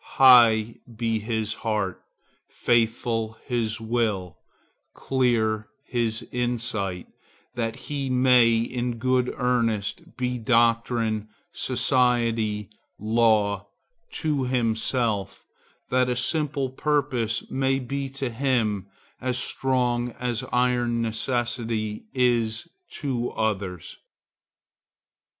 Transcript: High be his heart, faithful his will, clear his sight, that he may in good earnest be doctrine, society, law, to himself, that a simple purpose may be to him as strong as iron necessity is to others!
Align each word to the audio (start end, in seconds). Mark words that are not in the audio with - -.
High 0.17 0.77
be 0.95 1.19
his 1.19 1.53
heart, 1.61 2.03
faithful 2.49 3.37
his 3.45 3.79
will, 3.79 4.39
clear 4.95 5.67
his 5.85 6.27
sight, 6.57 7.05
that 7.53 7.75
he 7.85 8.09
may 8.09 8.57
in 8.61 8.97
good 8.97 9.31
earnest 9.37 10.17
be 10.17 10.39
doctrine, 10.39 11.29
society, 11.53 12.71
law, 12.97 13.67
to 14.13 14.45
himself, 14.45 15.45
that 15.91 16.09
a 16.09 16.15
simple 16.15 16.71
purpose 16.71 17.51
may 17.51 17.77
be 17.77 18.09
to 18.09 18.31
him 18.31 18.87
as 19.19 19.37
strong 19.37 20.13
as 20.13 20.43
iron 20.51 20.99
necessity 21.03 22.05
is 22.11 22.67
to 22.89 23.29
others! 23.33 23.97